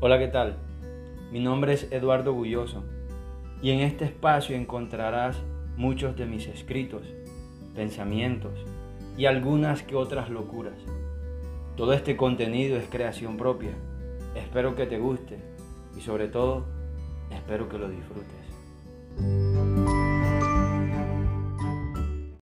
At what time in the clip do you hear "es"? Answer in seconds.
1.72-1.90, 12.76-12.88